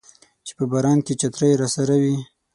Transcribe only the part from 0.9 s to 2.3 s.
کې چترۍ راسره وي